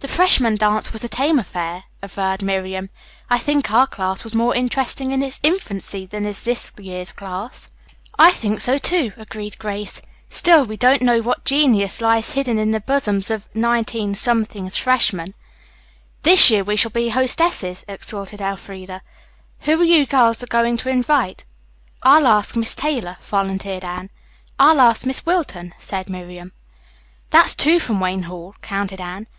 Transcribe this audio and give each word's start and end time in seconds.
"The 0.00 0.06
freshman 0.08 0.56
dance 0.56 0.92
was 0.92 1.02
a 1.02 1.08
tame 1.08 1.38
affair," 1.38 1.84
averred 2.02 2.42
Miriam. 2.42 2.90
"I 3.30 3.38
think 3.38 3.70
our 3.72 3.86
class 3.86 4.22
was 4.22 4.34
more 4.34 4.54
interesting 4.54 5.12
in 5.12 5.22
its 5.22 5.40
infancy 5.42 6.04
than 6.04 6.26
is 6.26 6.42
this 6.42 6.70
year's 6.78 7.10
class." 7.10 7.70
"I 8.18 8.32
think 8.32 8.60
so, 8.60 8.76
too," 8.76 9.14
agreed 9.16 9.58
Grace. 9.58 10.02
"Still, 10.28 10.66
we 10.66 10.76
don't 10.76 11.00
know 11.00 11.22
what 11.22 11.46
genius 11.46 12.02
lies 12.02 12.32
hidden 12.32 12.58
in 12.58 12.72
the 12.72 12.80
bosoms 12.80 13.30
of 13.30 13.48
19 13.54 14.14
's 14.14 14.76
freshmen." 14.76 15.32
"This 16.22 16.50
year 16.50 16.62
we 16.62 16.76
shall 16.76 16.90
be 16.90 17.04
the 17.04 17.16
hostesses," 17.18 17.82
exulted 17.88 18.42
Elfreda. 18.42 19.00
"Who 19.60 19.80
are 19.80 19.84
you 19.84 20.04
girls 20.04 20.44
going 20.44 20.76
to 20.76 20.90
invite?" 20.90 21.46
"I'll 22.02 22.26
ask 22.26 22.56
Miss 22.56 22.74
Taylor," 22.74 23.16
volunteered 23.22 23.86
Anne. 23.86 24.10
"I'll 24.60 24.82
ask 24.82 25.06
Miss 25.06 25.24
Wilton," 25.24 25.72
said 25.78 26.10
Miriam. 26.10 26.52
"That's 27.30 27.54
two 27.54 27.80
from 27.80 28.00
Wayne 28.00 28.24
Hall," 28.24 28.54
counted 28.60 29.00
Anne. 29.00 29.26